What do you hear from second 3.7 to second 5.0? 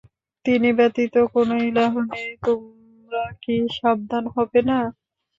সাবধান হবে না?